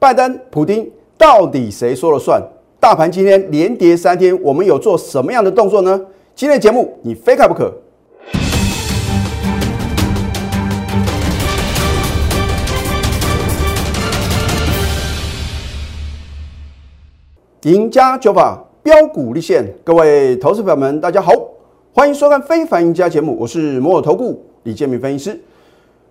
[0.00, 2.42] 拜登、普京到底谁说了算？
[2.80, 6.00] 大盘今天连跌三天，我们有做什么样的动作呢？
[6.34, 7.70] 今天的节目你非看不可。
[17.64, 21.30] 赢家九法标股立现，各位投资朋友们，大家好，
[21.92, 25.40] 欢迎收看《非凡赢家》节目，我是摩尔投顾李建明分析师。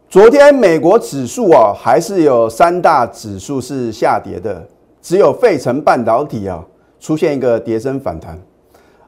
[0.10, 4.68] 昨天美国指数啊，还是有三大指数是下跌的，
[5.04, 6.66] 只有费城半导体啊
[6.99, 8.35] 出现一个跌升反弹。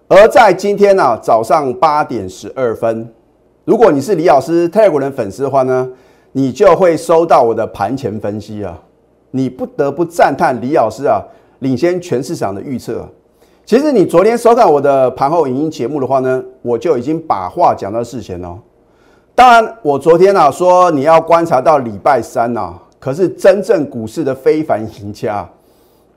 [0.07, 3.11] 而在今天呢早上八点十二分，
[3.65, 5.89] 如果你是李老师泰国人粉丝的话呢，
[6.33, 8.79] 你就会收到我的盘前分析啊，
[9.31, 11.19] 你不得不赞叹李老师啊。
[11.61, 13.07] 领先全市场的预测，
[13.65, 18.59] 其实你昨天收看我的盘后影音节目的话呢，我就已经把话讲到事前哦。
[19.41, 25.49] 当然，我昨天啊说你要观察到礼拜三呐，可是真正股市的非凡赢家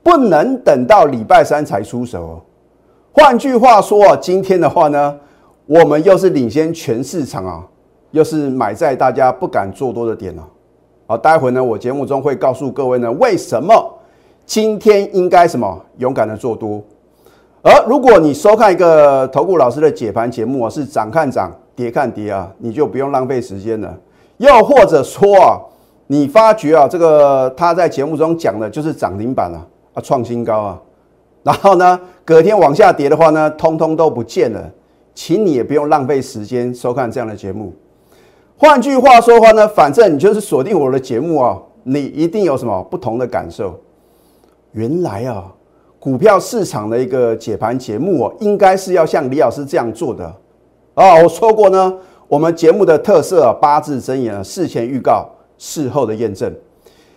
[0.03, 2.39] 不能等到礼拜三才出手。
[3.11, 5.17] 换句话说啊，今天的话呢，
[5.65, 7.63] 我们又是领先全市场啊，
[8.11, 10.47] 又是买在大家不敢做多的点了。
[11.07, 13.91] 好，待会呢，我节目中会告诉各位呢，为什么。
[14.45, 16.79] 今天应该什么勇敢的做多，
[17.63, 23.97] 而如果你收看一个投顾老师的解盘节目啊，是涨看涨，跌看跌啊，你就不用浪费时间了。
[24.37, 25.59] 又或者说啊，
[26.07, 30.81] 你发觉啊，这个他在节目中讲的就是涨停板啊，啊创新高啊，
[31.43, 34.71] 然后呢，隔天往下跌的话呢，通通都不见了，
[35.13, 37.73] 请你也不用浪费时间收看这样的节目。
[38.57, 43.77] 换句话说话呢，反正你就是锁定我的节目啊，你一定有什么不同的感受。
[44.71, 45.45] 原来啊，
[45.99, 50.33] 股票市场的一个解盘节目哦，应该是要像李老师这样做的
[50.95, 51.21] 啊。
[51.21, 51.93] 我说过呢，
[52.27, 55.29] 我们节目的特色啊，八字真言啊，事前预告，
[55.59, 56.51] 事后的验证。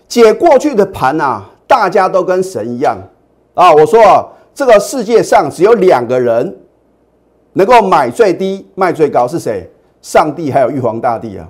[0.06, 2.98] 解过去的盘啊，大家都跟神一样
[3.54, 3.72] 啊。
[3.72, 6.56] 我说啊，这个世界上只有两个人
[7.54, 9.68] 能够买最低卖最高，是谁？
[10.02, 11.48] 上帝还有玉皇大帝啊。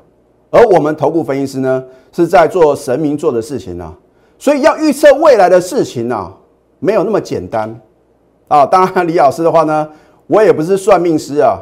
[0.50, 3.94] 而我们头部分析师呢，是在做神明做的事情啊。
[4.38, 6.33] 所以要预测未来的事情啊，
[6.78, 7.78] 没有那么简单
[8.49, 8.65] 啊！
[8.65, 9.87] 当然，李老师的话呢，
[10.27, 11.59] 我也不是算命师啊。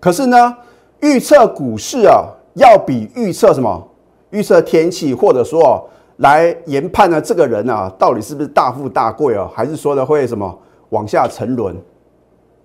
[0.00, 0.56] 可是呢，
[1.00, 3.88] 预测股市啊，要比预测什么？
[4.30, 5.88] 预测天气，或者说
[6.18, 10.58] 来研判呢，这个人啊，到底是不是大富大贵啊，还是说的会什么
[10.90, 11.74] 往下沉沦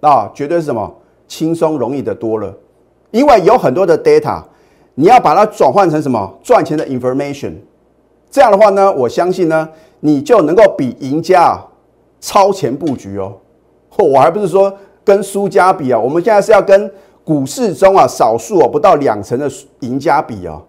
[0.02, 0.30] 啊？
[0.34, 0.94] 绝对是什么
[1.28, 2.54] 轻松容易的多了。
[3.12, 4.42] 因为有很多的 data，
[4.96, 7.54] 你要把它转换成什么赚钱的 information。
[8.30, 9.70] 这样的话呢，我相信呢，
[10.02, 11.58] 你就能够比赢家
[12.20, 13.32] 超前布局哦。
[13.98, 16.92] 我还不是说跟输家比啊，我们现在是要跟
[17.24, 20.62] 股市中啊少数哦不到两成的赢家比哦。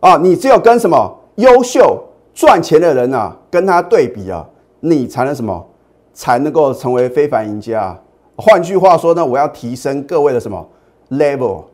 [0.00, 4.44] 啊，你只有跟什么优秀赚钱的人啊，跟他对比啊，
[4.80, 5.66] 你才能什么
[6.14, 7.96] 才能够成为非凡赢家。
[8.36, 10.66] 换句话说呢，我要提升各位的什么
[11.10, 11.64] level，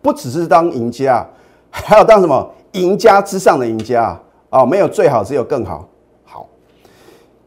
[0.00, 1.26] 不只是当赢家，
[1.70, 4.16] 还要当什么赢家之上的赢家。
[4.50, 5.84] 哦，没有最好，只有更好。
[6.24, 6.46] 好，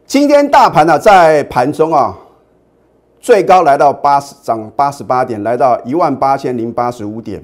[0.06, 2.14] 今天大盘呢，在盘中啊，
[3.20, 7.42] 最高来到八十，涨八十八点，来到一万八千零八十五点。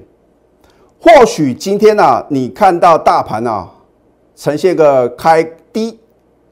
[0.99, 3.69] 或许今天呢，你看到大盘啊，
[4.35, 5.99] 呈现个开低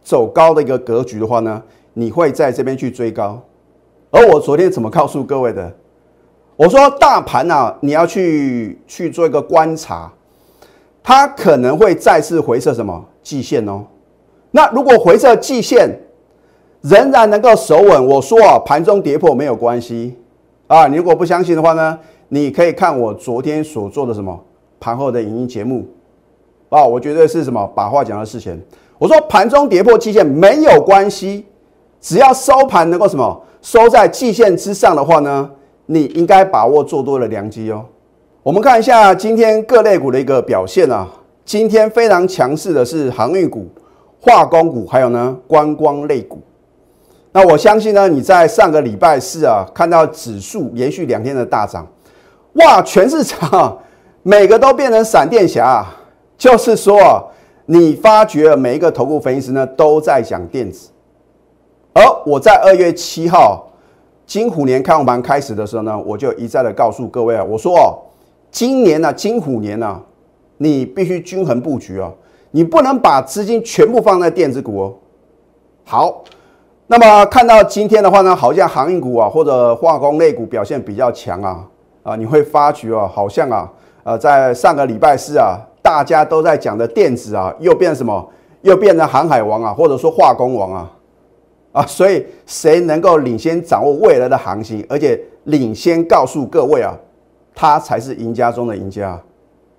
[0.04, 1.62] 走高的一个格局的话呢，
[1.94, 3.42] 你会在这边去追高。
[4.12, 5.74] 而我昨天怎么告诉各位的？
[6.56, 10.12] 我说大盘啊，你要去去做一个观察。
[11.08, 13.84] 它可能会再次回撤什么季线哦？
[14.52, 15.90] 那如果回撤季线
[16.88, 20.16] 仍然能够守稳，我说啊，盘中跌破没有关系
[20.68, 20.86] 啊。
[20.86, 21.98] 你如果不相信的话呢，
[22.30, 24.40] 你可以看我昨天所做的什么
[24.80, 25.84] 盘后的影音节目
[26.70, 26.86] 啊。
[26.86, 28.56] 我觉得是什么把话讲到事前，
[29.00, 31.46] 我说盘中跌破季线没有关系，
[32.00, 35.50] 只要收盘能够什么收在季线之上的话呢，
[35.88, 37.84] 你应该把握做多的良机哦。
[38.44, 41.08] 我们看一下今天各类股的一个表现啊，
[41.44, 43.66] 今天非常强势的是航运股、
[44.22, 46.38] 化工股，还有呢观光类股。
[47.36, 51.86] 那我相信呢，你在上个礼拜四啊，看到指数连续两天的大涨，
[52.54, 53.78] 哇，全市场
[54.24, 55.86] 每个都变成闪电侠，
[56.38, 57.22] 就是说啊，
[57.66, 60.92] 你发觉每一个头部分析师呢都在讲电子，
[61.92, 63.70] 而我在二月七号
[64.26, 68.00] 金虎年开盘开始的时候呢，我就一再的告诉各位啊，我说哦。
[68.50, 70.02] 今年呢，金虎年呢，
[70.56, 72.14] 你必须均衡布局哦，
[72.52, 74.94] 你不能把资金全部放在电子股哦。
[75.84, 76.24] 好，
[76.88, 81.66] 那么看到今天的话呢，好像航运股啊或者化工类股表现比较强啊
[82.04, 83.68] 啊，你会发觉啊，好像啊
[84.04, 88.30] 呃，在上个礼拜四啊，大家都在讲的电子啊，又变什么？
[88.62, 90.92] 又变成航海王啊，或者说化工王啊，
[91.72, 96.96] 啊，所以谁能够领先掌握未来的行情，而且领先告诉各位啊，
[97.56, 99.20] 他才是赢家中的赢家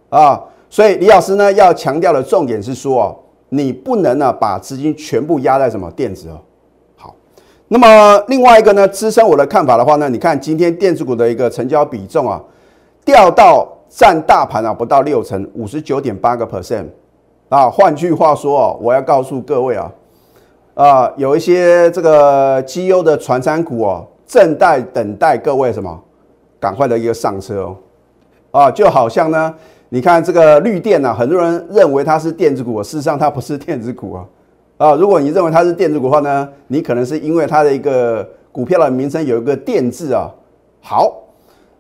[0.09, 0.43] 啊。
[0.69, 3.17] 所以李老师呢要强调的重点是说哦，
[3.51, 6.41] 你不能呢把资金全部压在什么电子哦。
[7.69, 12.41] 那么另外一个呢，支撑我的看法的话呢，你看今天电子股的一个成交比重啊，
[13.05, 16.85] 掉到占大盘啊不到六成，五十九点八个 percent
[17.49, 17.69] 啊。
[17.69, 19.91] 换句话说哦，我要告诉各位啊，
[20.75, 26.01] 啊有一些这个绩优的传产股哦，正在等待各位什么，
[26.61, 27.77] 赶快的一个上车哦。
[28.53, 29.55] 啊，就好像呢。
[29.89, 34.25] 你看这个绿电呢，很多人认为它是电子股，事实上它不是电子股啊。
[34.79, 40.31] 啊，如果你认为它是电子股的话呢，你可能是因为它的一个股票的名称有一个“电”字啊。
[40.83, 41.11] 好，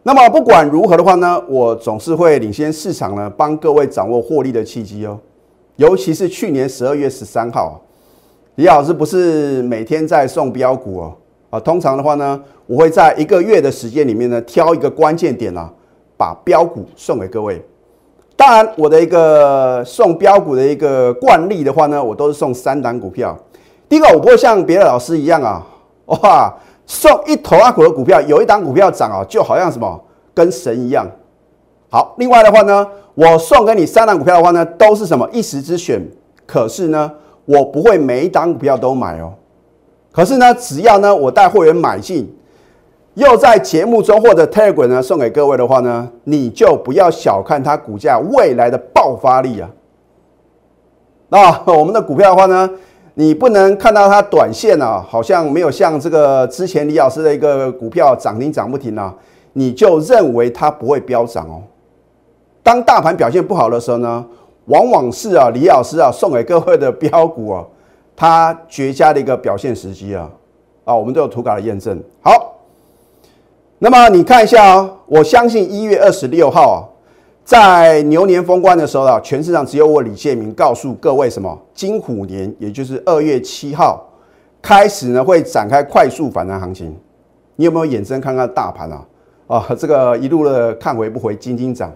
[0.02, 5.18] 那么不管如何的话呢，我总是会领先市场呢，帮各位掌握获利的契机哦。
[5.76, 7.82] 尤其是去年十二月十三号，
[8.54, 11.14] 李老师不是每天在送标股哦。
[11.50, 15.70] 啊，通常的话呢，我会在一个月的时间里面呢，挑一个关键点啊，
[16.16, 17.62] 把标股送给各位。
[18.36, 23.34] 当然，我的一个送标股的一个惯例的话呢，我都是送三档股票。
[23.88, 25.66] 第一个，我不会像别的老师一样啊，
[26.04, 26.54] 哇，
[26.84, 29.98] 送一头阿股的股票，有一档股票涨啊，就好像什么
[30.34, 31.06] 跟神一样。
[31.88, 36.06] 好，另外的话呢，我送给你三档股票的话呢，都是什么一时之选。
[36.44, 37.10] 可是呢，
[37.46, 39.32] 我不会每一档股票都买哦。
[40.12, 42.35] 可是呢，只要呢，我带会员买进。
[43.16, 49.70] 又在节目中或者 Telegram 呢送给各位的话呢，你就不要小看它股价未来的爆发力啊！
[51.30, 52.70] 那我们的股票的话呢，
[53.14, 59.14] 你不能看到它短线啊，好像没有像这个之前李老师的一个股票涨停涨不停啊，
[59.54, 61.62] 你就认为它不会飙涨哦。
[62.62, 64.22] 当大盘表现不好的时候呢，
[64.66, 67.64] 往往是啊李老师啊送给各位的标股啊，
[68.14, 70.30] 它绝佳的一个表现时机啊！
[70.84, 72.52] 啊，我们都有图卡的验证，好。
[73.78, 76.78] 那么你看一下啊，我相信一月二十六号啊，
[77.44, 81.58] 在牛年封关的时候啊，全市场只有我李建明告诉各位什么？
[81.74, 84.02] 金虎年，也就是二月七号
[84.62, 86.96] 开始呢，会展开快速反弹行情。
[87.56, 89.06] 你有没有眼睁看看大盘啊？
[89.46, 91.92] 啊，这个一路的看回不回，金金涨。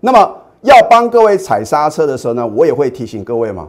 [0.00, 3.68] 那么要帮各位踩刹车的时候呢，我也会提醒各位嘛。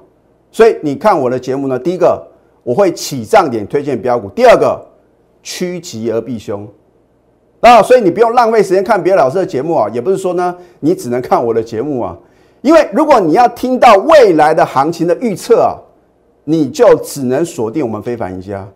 [0.50, 2.26] 所以你看我的节目呢，第一个
[2.64, 4.82] 我会起涨点推荐标股，第二个
[5.44, 6.66] 趋吉而避凶。
[7.60, 12.16] 啊，所以你不用浪费时间看别的老师的节目啊，也不是说呢，你只能看我的节目啊，
[12.62, 15.74] 因为如果你要听到未来的行情的预测啊，
[16.44, 18.68] 你就只能锁定我们非凡赢家，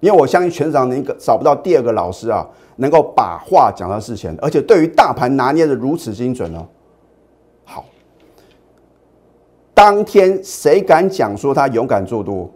[0.00, 2.44] 因为我相信全场你找不到第二个老师啊，
[2.76, 6.66] 能够把话讲到事前，而且对于大盘拿捏的如此精准哦。
[7.64, 7.84] 好，
[9.72, 12.50] 当天谁敢讲说他勇敢做多，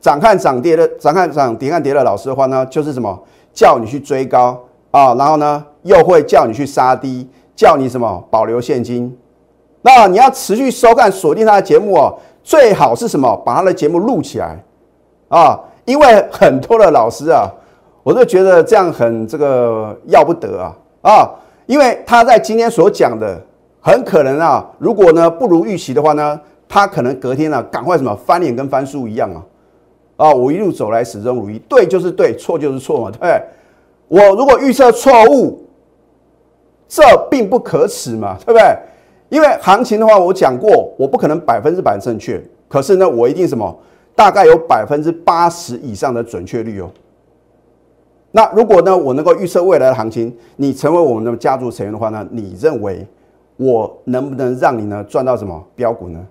[0.00, 3.16] 涨看涨跌的，涨看涨跌看跌的老师的话呢，就是什么
[3.54, 4.60] 叫你去追高。
[4.90, 9.16] 啊，然后呢，又会叫你去杀低，叫你什么保留现金。
[9.82, 13.34] 那你要持续收看、锁定他的节目哦，最好是什么？
[13.46, 14.62] 把他的节目录起来
[15.28, 17.48] 啊，因为很多的老师啊，
[18.02, 21.30] 我都觉得这样很这个要不得啊啊，
[21.66, 23.40] 因为他在今天所讲的，
[23.80, 26.38] 很可能啊，如果呢不如预期的话呢，
[26.68, 29.42] 他可能隔天呢赶快什么翻脸跟翻书一样啊
[30.16, 33.40] 啊，我一路走来始终如一，对就是对，错就是错嘛，对。
[34.10, 35.64] 我如果预测错误，
[36.88, 37.00] 这
[37.30, 38.76] 并不可耻嘛，对不对？
[39.28, 43.72] 因为行情的话，我讲过，我不可能百分之百正确，可是呢，我一定什么，
[44.16, 46.90] 大概有百分之八十以上的准确率哦。
[48.32, 53.06] 那如果呢，我能够预测未来的行情，你成为我们的家族成员的话呢，你认为
[53.56, 56.26] 我能不能让你呢赚到什么标股呢？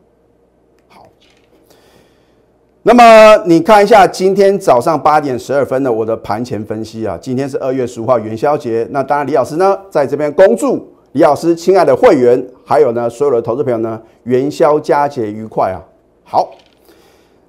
[2.83, 15.83] 那么你看一下今天早上八点十二分的我的盘前分析啊，今天是二月十五号元宵节，那当然李老师呢在这边恭祝李老师亲爱的会员，还有呢所有的投资朋友呢元宵佳节愉快啊！
[16.24, 16.51] 好，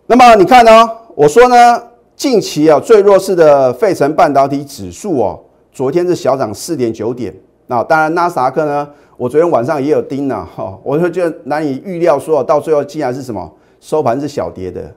[0.09, 1.81] 那么你看呢，我说呢
[2.17, 5.39] 近期啊最弱势的费城半导体指数哦，
[5.73, 7.33] 昨天是小涨四点九点，
[7.69, 14.93] 那当然纳斯达克呢，我昨天晚上也有盯呢，哈，我就觉得难以预料说到最后竟然是什么收盘是小跌的。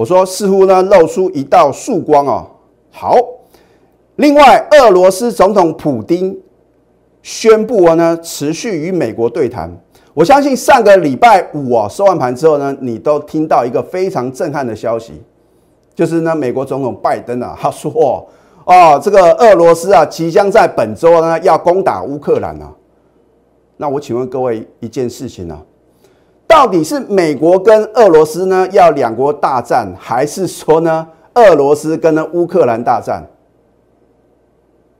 [0.00, 2.46] 我说似乎呢露出一道曙光哦。
[2.90, 3.14] 好，
[4.16, 6.34] 另外，俄罗斯总统普京
[7.20, 9.70] 宣布了呢持续与美国对谈。
[10.14, 15.22] 我相信上个礼拜五啊收完盘之后呢，你都听到一个非常震撼的消息，
[15.94, 17.92] 就是呢美国总统拜登啊他说
[18.64, 22.72] 哦这个俄罗斯啊即将在本周呢要攻打乌克兰啊。
[23.76, 25.60] 那我请问各位一件事情呢？
[26.50, 33.24] 到底是美国跟俄罗斯呢要两国大战，还是说呢俄罗斯跟呢乌克兰大战？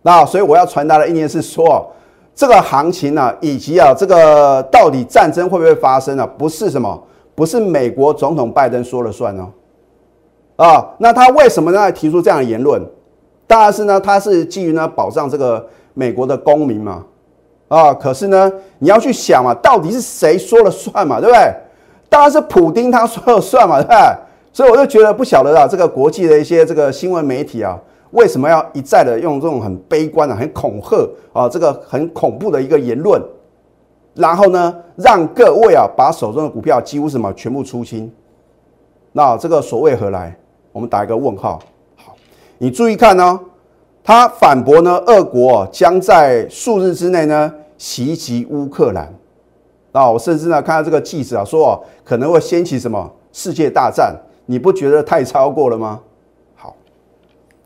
[0.03, 1.91] 那所以我要传达的意念是说，
[2.37, 6.25] 这个行情呢，以及啊这个到底战争会不会发生呢？
[6.25, 7.03] 不是什么，
[7.35, 9.49] 不是美国总统拜登说了算哦。
[10.55, 12.81] 啊，那他为什么呢提出这样的言论？
[13.49, 17.05] 当然是呢，他是基于呢保障这个美国的公民嘛。
[17.71, 21.55] 啊，可是呢，你要去想嘛，到底是谁说了算嘛，对不对？
[22.09, 23.97] 当然是普丁他说了算嘛，对不对？
[24.53, 27.79] 所以我就觉得不晓得啊，这个国际的一些这个新闻媒体啊，
[28.11, 33.23] 为什么要一再的用这种很悲观的、很恐吓啊，这个很恐怖的一个言论，
[34.15, 38.13] 然后呢，让各位啊把手中的股票几乎什么全部出清，
[39.13, 40.37] 那这个所谓何来？
[40.73, 41.61] 我们打一个问号。
[41.95, 42.17] 好，
[42.59, 43.39] 你注意看呢，
[44.03, 47.55] 他反驳呢，俄国将在数日之内呢。
[47.81, 49.11] 袭击乌克兰，
[49.93, 55.99] 啊，我甚至呢看到这个记者啊说可能会掀起什么世界大战，你不觉得太超过了吗？
[56.55, 56.77] 好，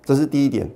[0.05, 0.71] 这是第一点。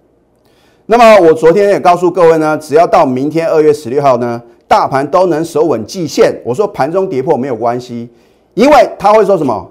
[0.87, 8.11] 那么我昨天也告诉各位呢，只要到明天二月十六号呢，大盘都能守稳季线，我说盘中跌破没有关系，
[8.55, 9.71] 因为他会说什么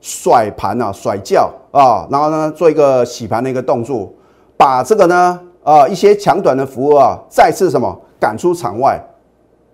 [0.00, 4.12] 甩盘啊，甩轿啊，然后呢做一个洗盘的一个动作，
[4.56, 7.96] 把这个呢啊一些强短的服务啊再次什么。
[8.20, 9.00] 赶出场外，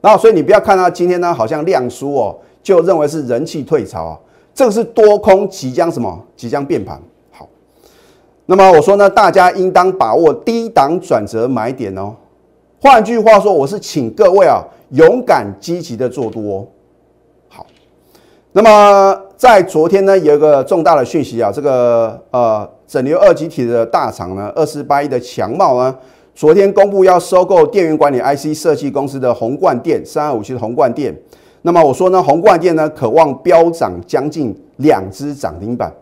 [0.00, 4.18] 然后所以你不要看它今天呢好像量缩哦，就认为是人气退潮啊，
[4.54, 7.00] 这个是多空即将什么即将变盘。
[7.30, 7.48] 好，
[8.46, 12.14] 那么我说呢，大家应当把握低档转折买点哦。
[12.82, 16.68] 换句话说，我是请各位啊勇敢积极的做多。
[17.48, 17.64] 好，
[18.52, 25.96] 那么在昨天呢有一个重大的讯息啊，这个呃整流二极体的大厂呢二四八一的强茂呢。
[26.34, 31.16] 昨天公布要收购电源管理 IC 设计公司的宏冠电三二五七的宏冠电，
[31.62, 35.94] 那么我说呢，宏冠电呢渴望飙涨将近两只涨停板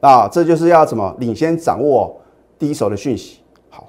[0.00, 2.16] 啊，这就是要怎么领先掌握
[2.56, 3.40] 第一手的讯息。
[3.68, 3.88] 好，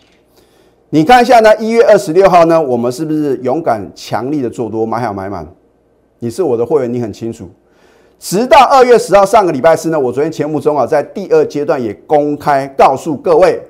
[0.90, 5.48] 你看一下呢，一月二十六号呢，我们是不是勇敢强力的做多买好买满？
[6.18, 7.48] 你是我的会员，你很清楚。
[8.18, 13.62] 直到二月十号上个礼拜四呢，我昨天节目中啊，在第二阶段也公开告诉各位。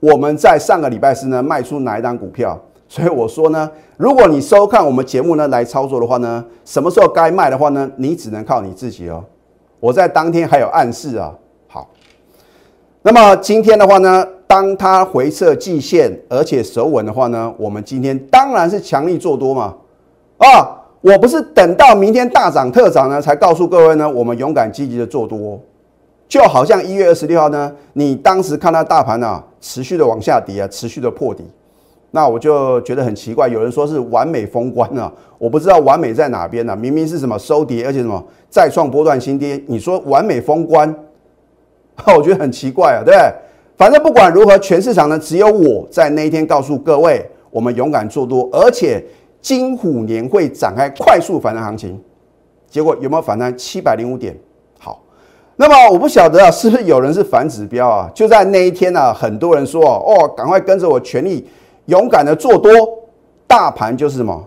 [0.00, 2.58] 我们在上个礼拜四呢卖出哪一档股票？
[2.90, 9.22] 所以我说呢，如果你收看我们节目呢来操作的话呢，什么时候该卖的话呢，你只能靠你自己哦。
[9.78, 11.34] 我在当天还有暗示啊。
[11.66, 11.90] 好，
[13.02, 19.74] 那么今天的话呢，当它回撤季线而且守稳的话呢，我们今天当然是强力做多嘛。
[20.38, 25.60] 啊，我不是等到明天大涨特涨呢才告诉各位呢，我们勇敢积极的做多。
[26.26, 31.44] 就好像一月二十六号呢，你当时看到大盘啊持续的往下跌啊，持续的破底，
[32.10, 33.48] 那我就觉得很奇怪。
[33.48, 36.76] 有人说是完美封关啊，我不知道完美在哪边呢？
[36.76, 40.94] 明明是什么收跌，而且什么再创波段新低，你说完美封关，
[42.16, 43.32] 我觉得很奇怪啊，对不对？
[43.76, 49.04] 反正不管如何，全市场呢只有我在那一天告诉各位，我们勇敢做多，而且
[49.40, 52.00] 金虎年会展开快速反弹行情。
[52.68, 54.36] 结果有没有反弹七百零五点？
[55.60, 58.08] 那么我不晓得啊，是不是有人是反指标啊？
[58.14, 61.44] 就在那一天呢，很多人说哦，赶快跟着我全力
[61.86, 62.70] 勇敢的做多，
[63.44, 64.40] 大盘就是什么，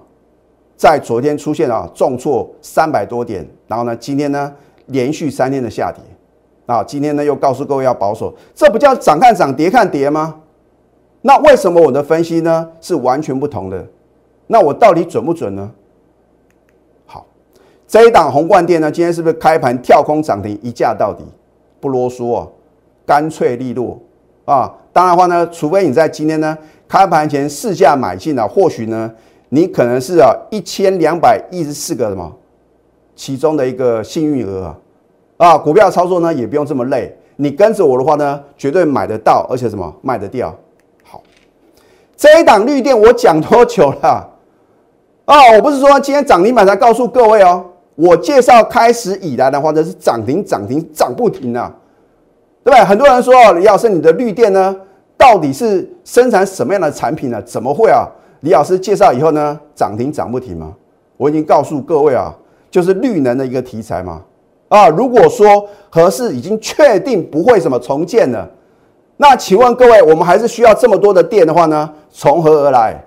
[0.77, 4.53] 在昨天出现啊重挫三百多点，然后呢，今天呢
[4.86, 6.01] 连续三天的下跌，
[6.65, 10.36] 啊，今天呢又告诉各位要保守，这不叫涨看涨跌看跌吗？
[11.24, 13.86] 那为什么我的分析呢是完全不同的？
[14.48, 15.70] 那我到底准不准呢？
[17.92, 21.26] 这一档红冠店呢，今天是不是开盘跳空涨停一价到底？
[21.82, 22.48] 不啰嗦啊，
[23.06, 24.00] 干脆利落
[24.46, 24.72] 啊！
[24.94, 26.58] 当然话呢，除非你在今天呢
[26.88, 29.12] 开盘前试价买进啊，或许呢
[29.50, 32.34] 你可能是啊一千两百一十四个什么
[33.14, 34.78] 其中的一个幸运儿啊
[35.36, 35.58] 啊！
[35.58, 40.56] 股票操作呢也不用这么累，你跟着我的话呢，绝对买得到，而且什么卖得掉。
[41.04, 41.22] 好，
[42.16, 44.30] 这一档绿电我讲多久了
[45.26, 45.52] 啊？
[45.58, 47.66] 我不是说今天涨停板才告诉各位哦。
[47.96, 51.72] 我介绍开始以来的话，这是涨停涨停涨不停啊，
[52.64, 52.84] 对不对？
[52.86, 54.76] 很多人说李老师，你的绿电呢，
[55.18, 57.42] 到底是生产什么样的产品呢？
[57.44, 58.08] 怎么会啊？
[58.40, 60.74] 李老师介绍以后呢，涨停涨不停吗？
[61.18, 62.36] 我已经告诉各位啊，
[62.72, 64.22] 就是绿能的一个题材嘛。
[64.70, 68.50] 啊，如果说合适已经确定不会什么重建了，
[69.18, 71.88] 那请问各位，我们还是需要这么多的电的话呢？
[72.10, 73.04] 从何而来？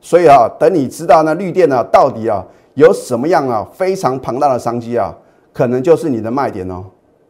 [0.00, 2.44] 所以啊，等你知道那，绿电呢，到底啊？
[2.74, 5.14] 有什么样啊非常庞大的商机啊，
[5.52, 6.84] 可能就是你的卖点哦。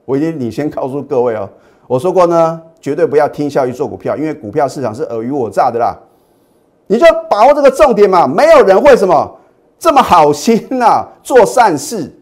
[0.05, 1.49] 我已经领先告诉各位哦，
[1.87, 5.97] 我说过呢，绝对不要听效益做股票，因为股票市场是尔虞我诈的啦。
[6.87, 9.39] 你就把握这个重点嘛，没有人会什么
[9.79, 12.13] 这么好心呐，做善事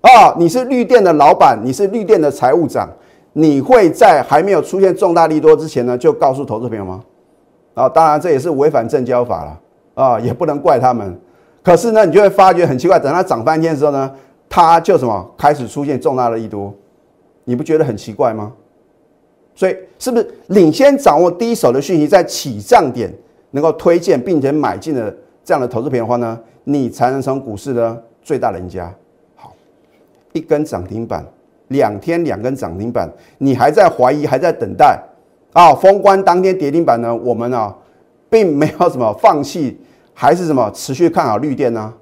[0.00, 0.34] 啊！
[0.36, 2.88] 你是绿电的老板，你是绿电的财务长，
[3.32, 7.00] 你会在还没有出现重大利多之前呢，就告诉投资朋友吗？
[7.74, 9.60] 啊，当然这也是违反证交法了
[9.94, 11.16] 啊，也不能怪他们。
[11.68, 14.10] 可是呢，你就会发觉很奇怪，等它涨翻天的时候呢，
[14.48, 16.72] 它就什么开始出现重大的利多，
[17.44, 18.50] 你不觉得很奇怪吗？
[19.54, 23.12] 所以是不是领先掌握第一手的讯息，在起涨点
[23.50, 28.90] 能够推荐并且买进的这样的投资品的话呢，你才能成股市的最大赢家。
[29.36, 29.52] 好，
[30.32, 31.22] 一根涨停板，
[31.66, 33.06] 两天两根涨停板，
[33.36, 34.98] 你还在怀疑，还在等待
[35.52, 35.74] 啊？
[35.74, 37.14] 封关当天跌停板呢？
[37.14, 37.76] 我们啊，
[38.30, 39.78] 并没有什么放弃，
[40.20, 41.94] 还是什么持续看好绿电呢？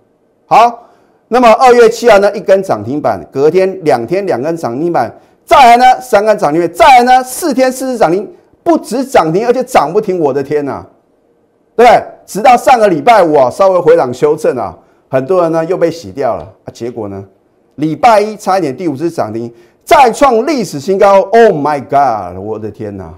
[0.47, 0.89] 好，
[1.29, 5.15] 那么二月七号呢，一根涨停板，隔天两天两根涨停板。
[5.45, 8.27] 再来呢，三根涨停板；再来呢，四天四次涨停，
[8.63, 10.19] 不止涨停，而且涨不停。
[10.19, 10.83] 我的天呐，
[11.77, 11.87] 对？
[12.25, 14.75] 直到上个礼拜五啊，稍微回档修正啊，
[15.11, 16.73] 很多人呢又被洗掉了啊。
[16.73, 17.23] 结果呢，
[17.75, 19.53] 礼拜一差一点第五次涨停，
[19.85, 21.21] 再创历史新高。
[21.21, 22.43] Oh my god！
[22.43, 23.13] 我的天呐！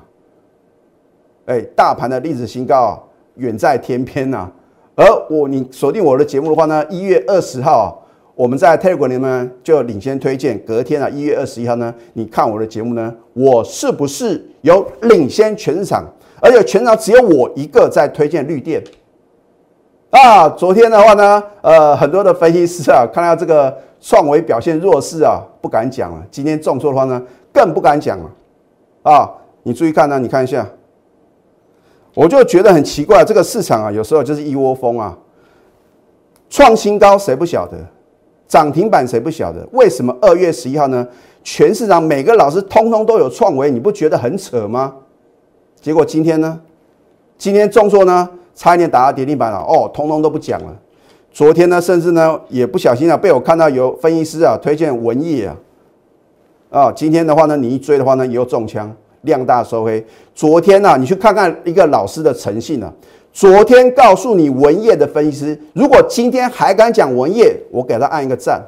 [1.46, 2.98] 哎，大盘的历史新高啊，
[3.36, 4.50] 远在天边呐。
[4.98, 8.04] 而我，你锁定我的节目的话呢，一月二十号。
[8.34, 16.04] 我们在 Telegram 里面就领先推荐，隔天啊，一月二十一号呢，你看我的节目呢，我是不是有领先全场？
[16.40, 18.82] 而且全场只有我一个在推荐绿电
[20.10, 20.48] 啊。
[20.48, 26.24] 昨天的话呢，呃，很多的分析师啊，看到这个创维表现弱势啊，不敢讲了。
[26.30, 27.20] 今天重挫的话呢，
[27.52, 28.30] 更不敢讲了
[29.02, 29.30] 啊。
[29.62, 30.64] 你注意看呢，你看一下，
[32.18, 35.16] 我就觉得很奇怪，这个市场啊，有时候就是一窝蜂啊，
[36.50, 37.78] 创新高谁不晓得？
[38.48, 39.64] 涨停板谁不晓得？
[39.70, 41.06] 为什么二月十一号呢？
[41.44, 44.92] 全市场每个老师通通都有创维，你不觉得很扯吗？
[45.80, 46.60] 结果今天呢？
[47.36, 49.58] 今天重挫呢，差一点打到跌停板了。
[49.58, 50.76] 哦，通通都不讲了。
[51.30, 55.56] 昨天呢，甚至呢也不小心啊，被我看到有分析师啊推荐文业啊。
[56.70, 60.04] 啊，今天的话呢，你一追的话呢，又中枪，量大收黑。
[60.34, 62.92] 昨天呢，你去看看一个老师的诚信啊。
[63.32, 68.60] 昨天告诉你文业的分析师，如果今天还敢讲文业，我给他按一个赞。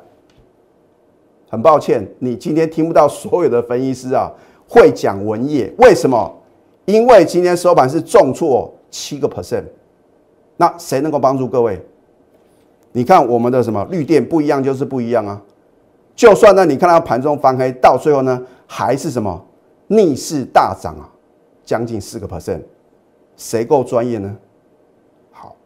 [1.48, 4.30] 很抱歉，你今天听不到所有的分析师啊
[4.68, 6.32] 会讲文业，为什么？
[6.84, 9.64] 因为今天收盘是重挫七个 percent。
[10.56, 11.80] 那谁能够帮助各位？
[12.92, 15.40] 你看我们的什么绿电不一样，就是不一样啊。
[16.14, 19.44] 就算呢，你看到盘中翻黑，到最后呢还是什么
[19.92, 21.10] 逆势大涨啊，
[21.64, 22.60] 将近四个 percent。
[23.36, 24.36] 谁够专业呢？
[25.32, 25.56] 好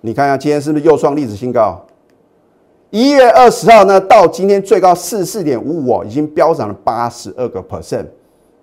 [0.00, 1.84] 你看一下，今天是不是又创历史新高？
[2.88, 8.06] 一月二十号呢，到今天最高四四点五五哦，已经飙涨了八十二个 percent。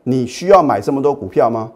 [0.02, 1.72] 你需要买这么多股票吗？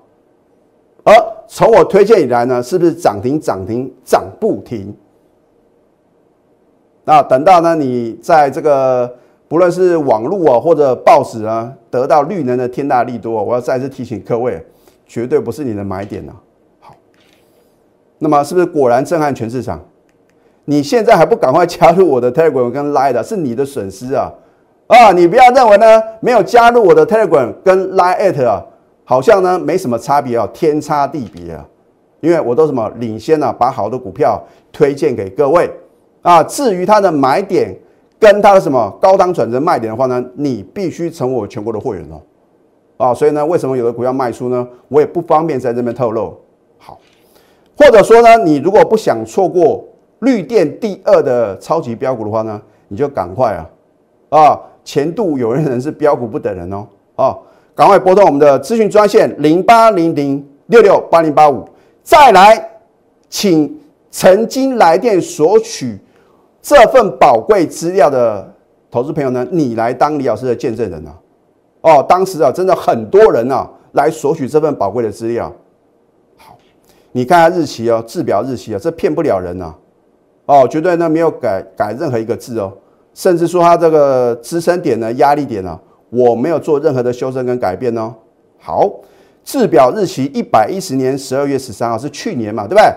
[1.03, 1.13] 而
[1.47, 4.95] 从我推荐以来呢，是不是涨停涨停涨不停？
[7.03, 9.15] 那等到呢，你在这个
[9.47, 14.61] 不论是网络啊或者报纸啊，得到绿能的天大利多，我要再次提醒各位，
[15.05, 16.33] 绝对不是你的买点呐。
[16.79, 16.95] 好
[18.19, 19.79] 那么是不是果然震撼全市场？
[20.65, 24.29] 你现在还不赶快加入我的 Telegram 跟 Line 是你的损失啊！
[24.87, 28.61] 啊，你不要认为呢没有加入我的 Telegram 跟 Line 啊，
[29.05, 31.65] 好像呢没什么差别啊，天差地别啊！
[32.19, 35.71] 因为我都什么领先啊，把好的股票推荐给各位
[36.21, 36.43] 啊。
[36.43, 37.73] 至于它的买点
[38.19, 42.21] 跟它的什么高档转折卖点的话呢，你必须成为我全国的会员哦。
[42.97, 44.67] 啊，所以呢，为什么有的股票卖出呢？
[44.87, 46.35] 我也不方便在这边透露。
[46.77, 46.99] 好。
[47.77, 49.85] 或者说呢，你如果不想错过
[50.19, 53.69] 绿电第二的超级标股的话呢，你就赶快啊
[54.29, 57.37] 啊，前度有人人是标股不等人哦啊，
[57.75, 61.63] 赶快拨通我们的咨询专线零八零零六六八零八五，
[62.01, 62.67] 再来
[63.29, 65.99] 请曾经来电索取
[66.67, 68.45] 这份宝贵资料的
[68.91, 71.15] 投资朋友呢，你来当李老师的见证人啊
[71.79, 75.49] 哦，当时啊真的很多人啊来索取这份宝贵的资料。
[76.35, 76.57] 好
[77.13, 79.73] 你看下日期哦，制表日期啊，这骗不了人呐，
[80.45, 82.73] 哦，绝对呢没有改改任何一个字哦，
[83.13, 88.13] 甚至说它这个支撑点呢、压力点呢，我没有做任何的修正跟改变哦。
[88.59, 88.91] 好，
[89.45, 92.93] 制表日期一百一十年十二月十三号是去年嘛，对不对？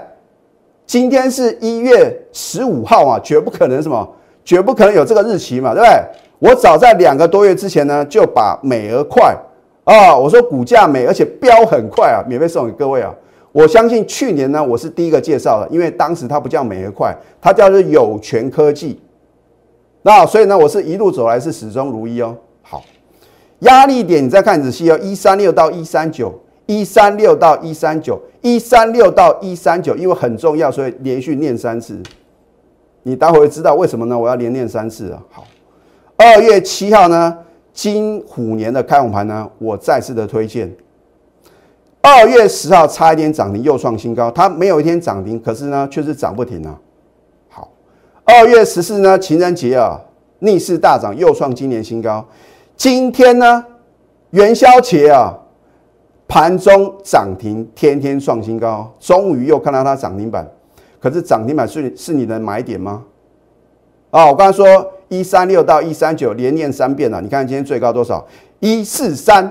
[0.90, 4.12] 今天是一月十五号啊，绝不可能什么，
[4.44, 6.02] 绝不可能有这个日期嘛，对不对？
[6.40, 9.32] 我早在两个多月之前呢，就把美而快
[9.84, 13.14] 啊，我说股价美，而且飙很快啊，免费送给各位啊。
[13.52, 19.00] 我相信去年呢，我是第一个介绍的，因为当时它不叫美而快，它叫做有权科技。
[20.02, 22.36] 那所以呢，我是一路走来是始终如一哦。
[22.62, 22.82] 好，
[23.60, 26.34] 压力点你再看仔细哦，一三六到一三九，
[26.70, 32.00] 一三六到一三九，一三六到一三九，因为很重要，所以连续念三次。
[33.02, 34.16] 你待会知道为什么呢？
[34.16, 35.20] 我要连念三次啊。
[35.32, 35.44] 好，
[36.16, 37.36] 二月七号呢，
[37.72, 40.72] 金虎年的开红盘呢，我再次的推荐。
[42.02, 46.78] 二月十号差一点涨停又创新高，它没有一天涨停，可是呢却是涨不停啊。
[47.48, 47.68] 好，
[48.22, 50.00] 二月十四呢情人节啊
[50.38, 52.24] 逆势大涨又创今年新高，
[52.76, 53.64] 今天呢
[54.30, 55.36] 元宵节啊
[56.30, 60.48] 盘中涨停，天天创新高，终于又看到它涨停板，
[61.00, 63.02] 可是涨停板是是你的买点吗？
[64.12, 68.24] 啊，我刚才说一三六到一三九连念三遍了，你看今天最高多少？
[68.60, 69.50] 一四三，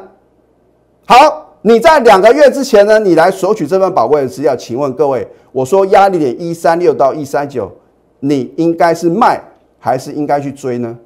[1.06, 1.48] 好。
[1.62, 7.70] 你在两个月之前呢，你来索取这份宝贵的资料，请问各位，我说压力点一三六到一三九，
[8.22, 9.42] 你应该是卖
[9.78, 10.98] 还是应该去追呢？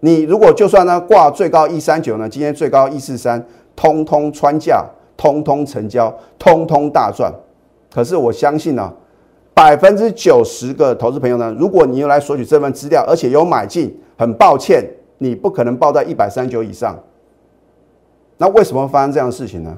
[0.00, 3.46] 你如果就算呢挂最高一三九呢，今天最高一四三，
[3.82, 7.34] 通通穿价，通通成交，通通大赚。
[7.92, 8.92] 可是我相信呢，
[9.52, 16.96] 百分之九十个投资朋友呢，如果你又来索取这份资料，而且有买进，很抱歉，你不可能报在一百三十九以上。
[18.36, 19.76] 那为什么发生这样的事情呢？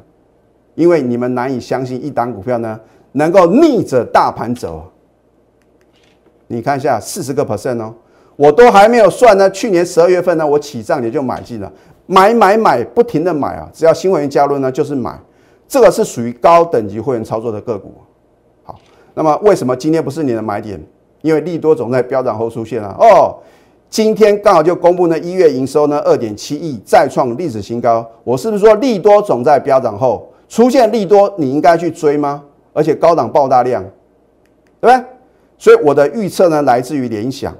[0.75, 2.79] 因为你们难以相信一档股票呢
[3.12, 4.85] 能够逆着大盘走。
[6.49, 7.95] 你看一下四十个 percent 哦，
[8.37, 9.49] 我都还没有算呢。
[9.51, 11.73] 去年十二月份呢，我起账也就买进了，
[12.07, 13.69] 买买买，不停的买啊！
[13.73, 15.19] 只要新会员加入呢，就是买。
[15.67, 17.93] 这个是属于高等级会员操作的个股。
[18.62, 18.79] 好，
[19.14, 20.81] 那么为什么今天不是你的买点？
[21.23, 22.95] 因为利多总在飙涨后出现啊！
[22.99, 23.37] 哦。
[23.90, 28.05] 今天刚好就公布呢，一月营收呢二点七亿，再创历史新高。
[28.25, 32.43] 我是不是说利多总在飙涨后出现利多，你应该去追吗？
[32.73, 33.85] 而且高档爆大量，
[34.81, 35.05] 对不对？
[35.59, 37.55] 所以我的预测呢来自于联想，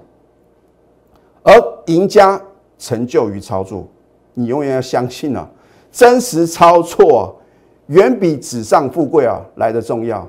[1.44, 1.54] 而
[1.87, 2.40] 赢家
[2.80, 3.87] 成就于操作，
[4.35, 5.49] 你永远要相信啊，
[5.90, 7.40] 真实操作
[7.87, 10.29] 远比纸上富贵啊来的重要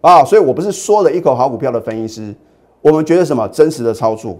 [0.00, 0.24] 啊！
[0.24, 2.34] 所以我不是说了一口好股票的分析师，
[2.80, 4.38] 我们觉得什么真实的操作。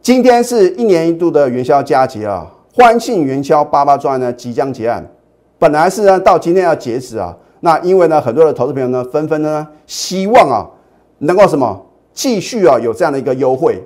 [0.00, 5.08] 今天是一年一度的元宵佳节啊，欢庆元宵八八专呢即将结案，
[5.58, 10.68] 本来是呢到今天要截止啊，那因为呢很多的投资朋友呢纷纷呢希望啊
[11.18, 13.80] 能够什么继续啊有这样的一个优惠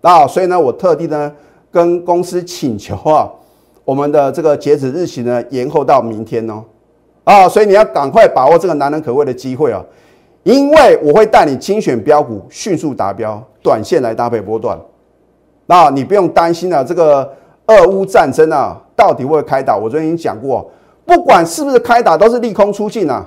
[0.00, 1.32] 啊，所以呢我特地呢
[1.72, 3.28] 跟公司请求啊，
[3.84, 6.62] 我们的这个截止日期呢延后到明天哦
[7.24, 9.82] 啊，所以你要赶快把握这个难能可贵的机会啊，
[10.42, 14.78] 因为我会带你精选标股，迅速达标，短线来搭配波段。
[15.66, 17.32] 那你不用担心了，这个
[17.66, 19.76] 俄乌战争啊，到底会开打？
[19.76, 20.70] 我昨天已经讲过，
[21.06, 23.24] 不管是不是开打，都是利空出尽啊！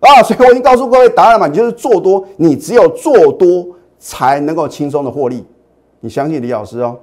[0.00, 3.66] 啊，所以我已经告诉各位答案嘛，你就是做多，你只有做多
[3.98, 5.46] 才能够轻松的获利。
[6.00, 6.96] 你相信李老师哦？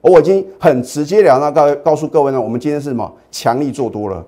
[0.00, 3.10] 我已经很直接了当告告诉各位呢，我们今天是什么？
[3.30, 4.24] 强力做多了，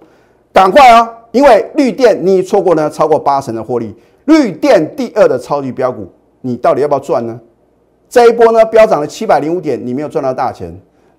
[0.53, 1.11] 赶快啊！
[1.31, 3.95] 因为绿电你错过呢超过八成的获利，
[4.27, 6.07] 绿电第二的超级标股，
[6.43, 7.41] 你到底要不要赚呢？
[8.09, 10.71] 这一波呢，飙涨了七百零五点，你没有赚到大钱。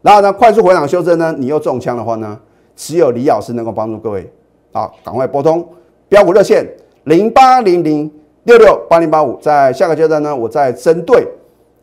[0.03, 2.39] 然后呢，快速回档修正呢，你又中枪的话呢，
[2.75, 4.31] 只有李老师能够帮助各位。
[4.71, 5.67] 好，赶快拨通
[6.07, 6.63] 标股热线
[7.05, 8.11] 零八零零
[8.43, 9.35] 六六八零八五。
[9.41, 11.27] 在下个阶段呢，我再针对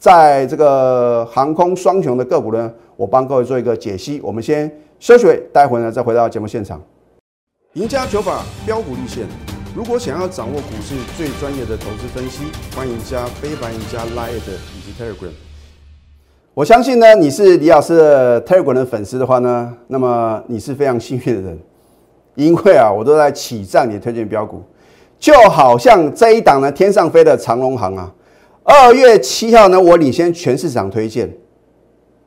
[0.00, 4.18] 在这个航空双雄的个股呢，我帮各位做一个解析。
[4.24, 4.66] 我们先
[4.98, 6.80] 休息，待会呢再回到节目现场。
[7.74, 9.26] 赢家九法标股立线。
[9.76, 15.32] 如果想要掌握股市最专业的投资分析，欢迎加非凡、加 Line 以及 Telegram。
[16.54, 21.58] 我相信呢，你是李老师的 Telegram 的粉丝的话呢，那么你是非常幸运的人，
[22.36, 24.62] 因为啊，我都在起涨你推荐标股，
[25.18, 28.10] 就好像这一档呢，天上飞的长龙行啊，
[28.62, 31.30] 二月七号呢，我领先全市场推荐。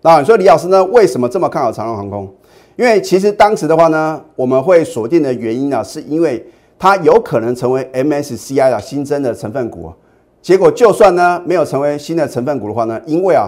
[0.02, 2.34] 那你说李老师呢，为什么这么看好长龙航空？
[2.76, 6.44] 因为其实当时的话呢，我们会锁定的原因呢，是因为
[6.80, 9.94] 它有可能成为 MSCI 的新增的成分股，
[10.42, 13.48] 结果就算呢没有成为新的成分股的话呢，因为啊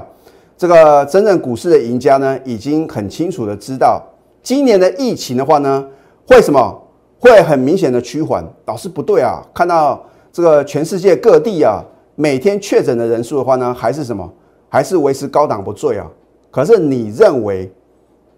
[0.56, 4.02] 这个真正股市的赢家呢已经很清楚的知道，
[4.44, 5.86] 今年的疫情的话呢
[6.28, 6.82] 会什么
[7.20, 8.46] 会很明显的趋缓。
[8.66, 11.84] 老师不对啊，看到这个全世界各地啊
[12.16, 14.32] 每天确诊的人数的话呢还是什么
[14.70, 16.08] 还是维持高档不坠啊？
[16.50, 17.70] 可是你认为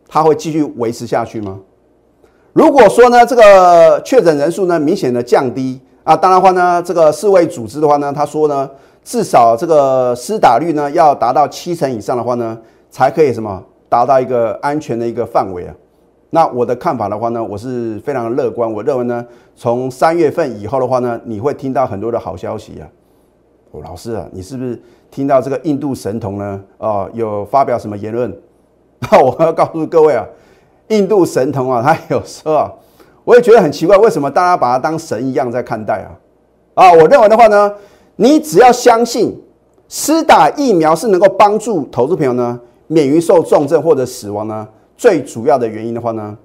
[0.07, 1.59] 它会继续维持下去吗？
[2.53, 8.67] 如果说呢，这个确诊人数呢明显的降低啊，当然话呢，这个世卫组织的话呢，他说呢，
[9.03, 12.57] 至少这个施打率呢要达到七成以上的话呢，
[12.89, 15.75] 才可以什么达到一个安全的一个范围啊。
[16.31, 19.23] 那我的看法的话呢，我是非常乐观，我认为呢，
[19.55, 22.87] 从三月份以后的话呢，你会听到很多的好消息啊。
[23.71, 26.61] 哦，老师啊，你是不是听到这个印度神童呢？
[26.77, 28.35] 啊，有发表什么言论？
[28.99, 30.25] 那我要告诉各位啊。
[30.89, 32.71] 印度神童啊，他有时候啊，
[33.25, 36.15] 我也觉得很奇怪，为什么大家把他当神一样在看待啊？
[36.75, 37.73] 啊，我认为的话呢，
[38.15, 39.37] 你只要相信
[39.89, 46.37] 施打疫苗是能够帮助投资朋友呢免于受重症或者死亡呢最主要的原因的话呢，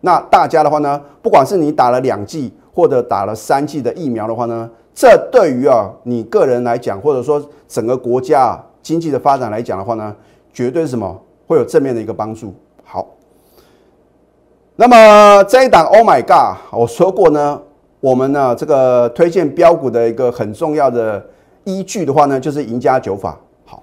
[0.00, 10.14] 那大家的话呢，不管是你打了两剂或者打了三剂的疫苗的话呢，这对于啊你个人来讲，或者说整个国家经济的发展来讲的话呢，
[10.52, 12.54] 绝对是什么会有正面的一个帮助。
[12.84, 13.06] 好，
[14.76, 17.60] 那么这一档 Oh my God，我说过呢，
[18.00, 21.24] 我们呢这个推荐标股的一个很重要的
[21.64, 23.38] 依据的话呢，就是赢家九法。
[23.64, 23.82] 好，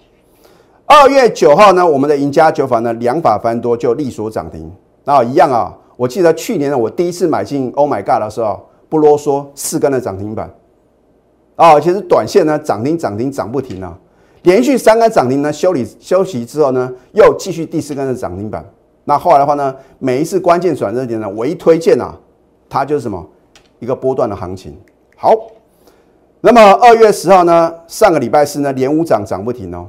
[0.86, 4.72] 二月九号呢，我们的赢家九法呢两法翻多就力所涨停。
[5.06, 10.54] 那一样啊，我记得去年呢，我第一次买进 Oh my God 的时候，不啰嗦，四根的涨停板。
[11.60, 13.94] 啊，其实短线呢涨停涨停涨不停啊，
[14.44, 18.66] 连续三根涨停呢修理休息之后呢，又继续第四根的涨停板。
[19.04, 22.18] 那后来的话呢，每一次关键转折点呢，我一推荐啊，
[22.70, 23.28] 它就是什么
[23.80, 24.74] 一个波段的行情。
[25.18, 25.36] 好，
[26.40, 29.88] 那么二月十号呢，上个礼拜四呢，连五涨涨不停哦。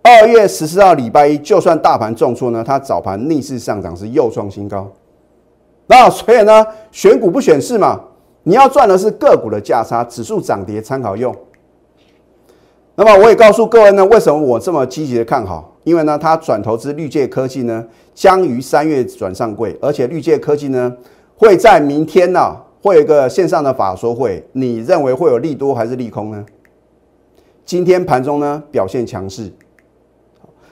[0.00, 4.88] 二月十四号礼拜一，就算大盘重挫呢，它早盘逆势上涨是又创新高。
[5.88, 8.00] 那所以呢，选股不选市嘛，
[8.42, 11.34] 你要赚的是个股的价差，指数涨跌参考用。
[12.94, 15.76] 那么我也告诉各位呢，为什么我这么积极的看好？
[15.84, 20.96] 因为呢，它转投资绿界科技呢，将于三月转上柜，而且绿界科技呢，
[21.36, 24.44] 会在明天呢，会有一个线上的法说会。
[24.52, 26.44] 你认为会有利多还是利空呢？
[27.64, 29.52] 今天盘中呢，表现强势，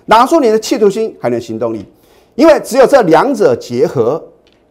[0.06, 1.86] 拿出你的企图心，还有行动力，
[2.34, 4.22] 因为只有这两者结合，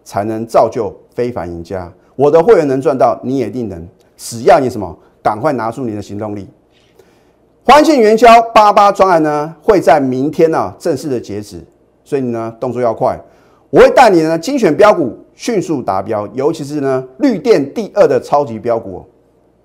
[0.03, 1.91] 才能造就非凡赢家。
[2.15, 3.87] 我的会员能赚到，你也一定能。
[4.17, 6.47] 只要你什么，赶快拿出你的行动力。
[7.63, 11.63] 欢庆元宵八八专案呢，会在明天呢正式的截止，
[12.03, 13.19] 所以你呢动作要快。
[13.69, 19.03] 我会带你呢精选标股，迅速达标，尤其是呢绿电第二的超级标股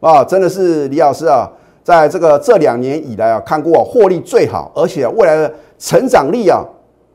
[0.01, 1.49] 啊，真的是李老师啊，
[1.85, 6.65] 在这个这两年以来啊，看过获利最好，而且未来的成长力啊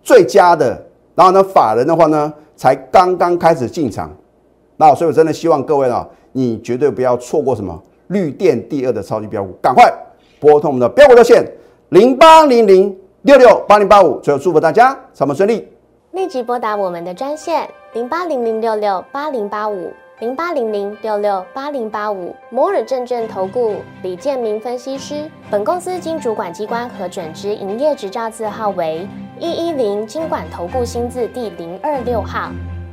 [0.03, 0.81] 最佳的。
[1.15, 4.11] 然后呢，法人的话呢，才刚刚开始进场，
[4.77, 9.91] 那所以我真的希望各位呢，你绝对不要错过什么绿电第二的超级标股，赶快。
[10.37, 11.43] 拨通我们的标股热线
[11.89, 15.67] 零八零零六六八零八五，最后祝福大家上班顺利。
[16.11, 25.29] 立即拨打我们的专线零八零零六六八零八五零八零零六六八零八五摩尔证券投顾李建明分析师。
[25.49, 29.07] 本公司经主管机关核准之营业执照字号为
[29.39, 32.51] 一一零金管投顾新字第零二六号。